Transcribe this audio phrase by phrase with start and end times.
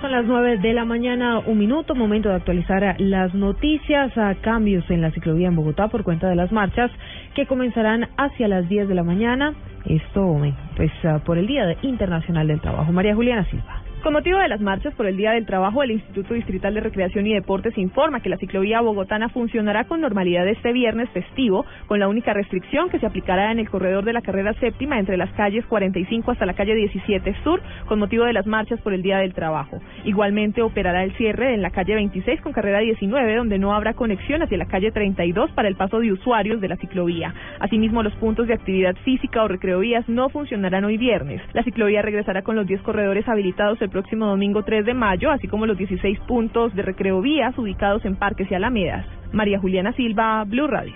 [0.00, 4.88] Son las nueve de la mañana, un minuto, momento de actualizar las noticias a cambios
[4.90, 6.92] en la ciclovía en Bogotá por cuenta de las marchas
[7.34, 9.54] que comenzarán hacia las 10 de la mañana.
[9.86, 10.40] Esto,
[10.76, 12.92] pues, ah, por el Día Internacional del Trabajo.
[12.92, 13.87] María Juliana Silva.
[14.02, 17.26] Con motivo de las marchas por el Día del Trabajo, el Instituto Distrital de Recreación
[17.26, 22.06] y Deportes informa que la ciclovía bogotana funcionará con normalidad este viernes festivo, con la
[22.06, 25.66] única restricción que se aplicará en el corredor de la carrera séptima entre las calles
[25.66, 29.34] 45 hasta la calle 17 Sur, con motivo de las marchas por el Día del
[29.34, 29.80] Trabajo.
[30.04, 34.42] Igualmente operará el cierre en la calle 26 con carrera 19, donde no habrá conexión
[34.42, 37.34] hacia la calle 32 para el paso de usuarios de la ciclovía.
[37.58, 41.42] Asimismo, los puntos de actividad física o recreovías no funcionarán hoy viernes.
[41.52, 45.48] La ciclovía regresará con los 10 corredores habilitados el próximo domingo 3 de mayo, así
[45.48, 49.04] como los 16 puntos de recreo vías ubicados en parques y alamedas.
[49.32, 50.94] María Juliana Silva, Blue Radio.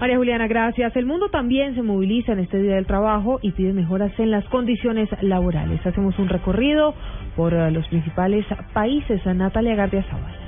[0.00, 0.96] María Juliana, gracias.
[0.96, 4.44] El mundo también se moviliza en este Día del Trabajo y pide mejoras en las
[4.46, 5.84] condiciones laborales.
[5.86, 6.94] Hacemos un recorrido
[7.36, 9.24] por eh, los principales países.
[9.24, 10.47] Natalia Gardia Zavala.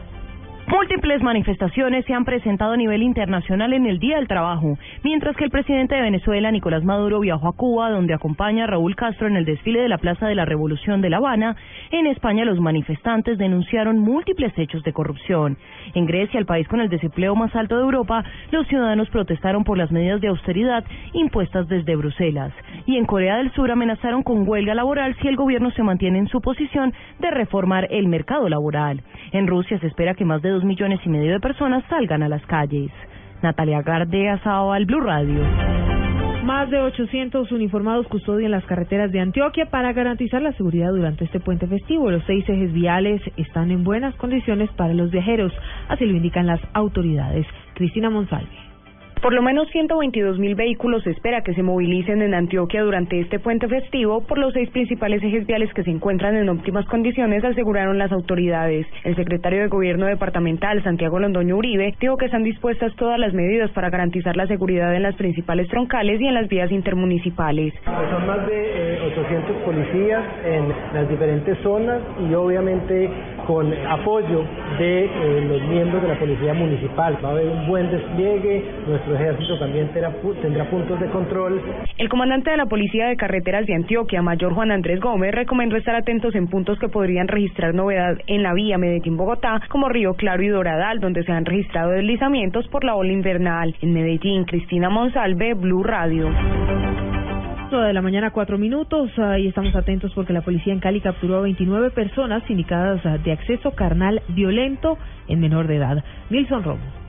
[0.70, 5.42] Múltiples manifestaciones se han presentado a nivel internacional en el Día del Trabajo, mientras que
[5.42, 9.34] el presidente de Venezuela, Nicolás Maduro, viajó a Cuba, donde acompaña a Raúl Castro en
[9.34, 11.56] el desfile de la Plaza de la Revolución de La Habana.
[11.90, 15.58] En España, los manifestantes denunciaron múltiples hechos de corrupción.
[15.94, 19.76] En Grecia, el país con el desempleo más alto de Europa, los ciudadanos protestaron por
[19.76, 20.84] las medidas de austeridad
[21.14, 22.52] impuestas desde Bruselas.
[22.90, 26.26] Y en Corea del Sur amenazaron con huelga laboral si el gobierno se mantiene en
[26.26, 29.00] su posición de reformar el mercado laboral.
[29.30, 32.28] En Rusia se espera que más de dos millones y medio de personas salgan a
[32.28, 32.90] las calles.
[33.42, 35.40] Natalia Gardea, al Blue Radio.
[36.42, 41.38] Más de 800 uniformados custodian las carreteras de Antioquia para garantizar la seguridad durante este
[41.38, 42.10] puente festivo.
[42.10, 45.52] Los seis ejes viales están en buenas condiciones para los viajeros,
[45.88, 47.46] así lo indican las autoridades.
[47.74, 48.50] Cristina Monsalve.
[49.22, 53.38] Por lo menos 122 mil vehículos se espera que se movilicen en Antioquia durante este
[53.38, 57.98] puente festivo por los seis principales ejes viales que se encuentran en óptimas condiciones, aseguraron
[57.98, 58.86] las autoridades.
[59.04, 63.70] El secretario de Gobierno departamental, Santiago Londoño Uribe, dijo que están dispuestas todas las medidas
[63.72, 67.74] para garantizar la seguridad en las principales troncales y en las vías intermunicipales.
[67.84, 73.10] Pues son más de 800 eh, policías en las diferentes zonas y obviamente
[73.50, 74.44] con apoyo
[74.78, 77.18] de eh, los miembros de la Policía Municipal.
[77.24, 81.60] Va a haber un buen despliegue, nuestro ejército también tendrá, tendrá puntos de control.
[81.98, 85.96] El comandante de la Policía de Carreteras de Antioquia, Mayor Juan Andrés Gómez, recomendó estar
[85.96, 90.48] atentos en puntos que podrían registrar novedad en la vía Medellín-Bogotá, como Río Claro y
[90.48, 93.74] Doradal, donde se han registrado deslizamientos por la ola invernal.
[93.80, 96.30] En Medellín, Cristina Monsalve, Blue Radio
[97.78, 101.42] de la mañana, cuatro minutos, y estamos atentos porque la policía en Cali capturó a
[101.42, 104.98] 29 personas indicadas de acceso carnal violento
[105.28, 106.04] en menor de edad.
[106.30, 106.99] Nilson Romo.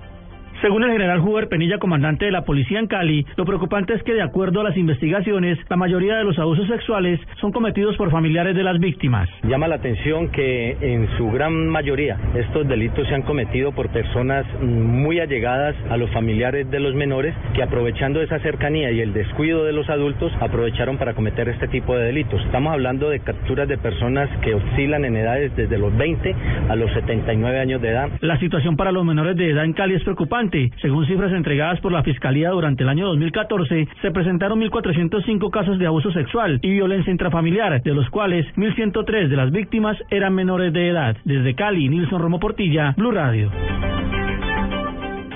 [0.62, 4.14] Según el general Huber Penilla, comandante de la policía en Cali, lo preocupante es que
[4.14, 8.56] de acuerdo a las investigaciones, la mayoría de los abusos sexuales son cometidos por familiares
[8.56, 9.28] de las víctimas.
[9.42, 14.46] Llama la atención que en su gran mayoría estos delitos se han cometido por personas
[14.62, 19.64] muy allegadas a los familiares de los menores que aprovechando esa cercanía y el descuido
[19.64, 22.40] de los adultos aprovecharon para cometer este tipo de delitos.
[22.46, 26.36] Estamos hablando de capturas de personas que oscilan en edades desde los 20
[26.70, 28.10] a los 79 años de edad.
[28.20, 30.51] La situación para los menores de edad en Cali es preocupante
[30.82, 35.88] según cifras entregadas por la Fiscalía durante el año 2014, se presentaron 1.405 casos de
[35.88, 40.90] abuso sexual y violencia intrafamiliar, de los cuales 1.103 de las víctimas eran menores de
[40.90, 41.16] edad.
[41.24, 43.52] Desde Cali, Nilson Romo Portilla, Blue Radio.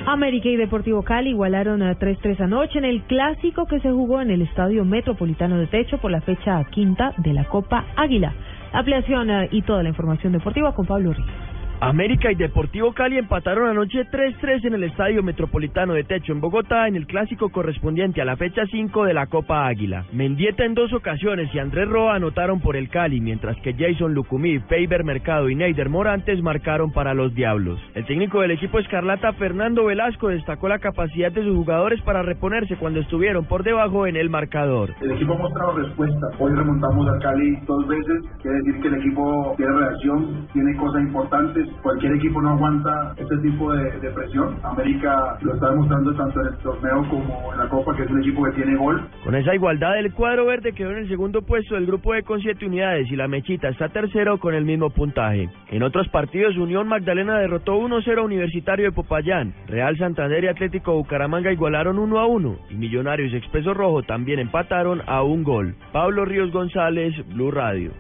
[0.08, 4.30] América y Deportivo Cali igualaron a 3-3 anoche en el clásico que se jugó en
[4.30, 8.34] el Estadio Metropolitano de Techo por la fecha quinta de la Copa Águila.
[8.72, 11.45] Ampliación eh, y toda la información deportiva con Pablo Ríos.
[11.82, 16.88] América y Deportivo Cali empataron anoche 3-3 en el Estadio Metropolitano de Techo en Bogotá
[16.88, 20.06] en el clásico correspondiente a la fecha 5 de la Copa Águila.
[20.14, 24.60] Mendieta en dos ocasiones y Andrés Roa anotaron por el Cali, mientras que Jason Lucumí,
[24.60, 27.78] Faber Mercado y Neider Morantes marcaron para los Diablos.
[27.94, 32.78] El técnico del equipo Escarlata, Fernando Velasco, destacó la capacidad de sus jugadores para reponerse
[32.78, 34.96] cuando estuvieron por debajo en el marcador.
[35.02, 36.28] El equipo ha mostrado respuesta.
[36.40, 38.24] Hoy remontamos a Cali dos veces.
[38.42, 43.14] Quiere decir que el equipo tiene reacción, tiene cosas importantes veces cualquier equipo no aguanta
[43.18, 44.58] este tipo de, de presión.
[44.64, 48.22] América lo está demostrando tanto en el torneo como en la Copa, que es un
[48.22, 49.08] equipo que tiene gol.
[49.24, 52.40] Con esa igualdad, el cuadro verde quedó en el segundo puesto del grupo E con
[52.42, 55.50] siete unidades y la Mechita está tercero con el mismo puntaje.
[55.70, 59.54] En otros partidos, Unión Magdalena derrotó 1-0 a Universitario de Popayán.
[59.68, 65.24] Real Santander y Atlético Bucaramanga igualaron 1-1 y Millonarios y Expreso Rojo también empataron a
[65.24, 65.76] un gol.
[65.92, 67.92] Pablo Ríos González, Blue Radio.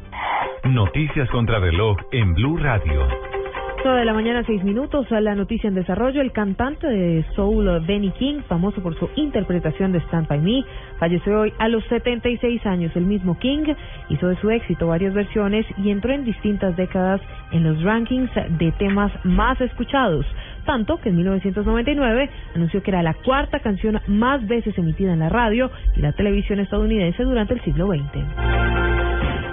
[0.63, 3.34] Noticias contra reloj en Blue Radio.
[3.85, 5.05] 9 de la mañana, 6 minutos.
[5.11, 9.99] La noticia en desarrollo, el cantante de soul Benny King, famoso por su interpretación de
[9.99, 10.65] Stand By Me,
[10.97, 12.91] falleció hoy a los 76 años.
[12.95, 13.75] El mismo King
[14.09, 17.21] hizo de su éxito varias versiones y entró en distintas décadas
[17.51, 20.25] en los rankings de temas más escuchados.
[20.65, 25.29] Tanto que en 1999 anunció que era la cuarta canción más veces emitida en la
[25.29, 28.54] radio y la televisión estadounidense durante el siglo XX.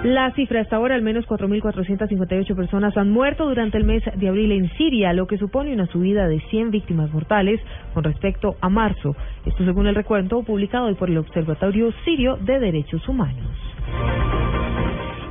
[0.03, 4.51] La cifra hasta ahora, al menos 4.458 personas han muerto durante el mes de abril
[4.51, 7.61] en Siria, lo que supone una subida de 100 víctimas mortales
[7.93, 9.15] con respecto a marzo.
[9.45, 13.47] Esto según el recuento publicado hoy por el Observatorio Sirio de Derechos Humanos.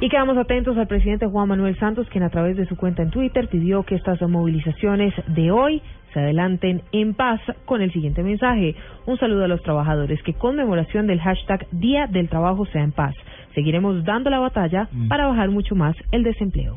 [0.00, 3.10] Y quedamos atentos al presidente Juan Manuel Santos, quien a través de su cuenta en
[3.10, 5.82] Twitter pidió que estas movilizaciones de hoy
[6.14, 8.74] se adelanten en paz con el siguiente mensaje.
[9.04, 13.14] Un saludo a los trabajadores, que conmemoración del hashtag Día del Trabajo sea en paz.
[13.54, 16.76] Seguiremos dando la batalla para bajar mucho más el desempleo.